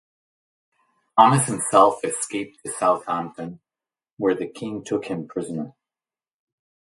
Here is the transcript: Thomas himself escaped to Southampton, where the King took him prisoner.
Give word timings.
Thomas 1.15 1.45
himself 1.45 2.03
escaped 2.03 2.57
to 2.65 2.71
Southampton, 2.71 3.59
where 4.17 4.33
the 4.33 4.47
King 4.47 4.83
took 4.83 5.05
him 5.05 5.27
prisoner. 5.27 5.73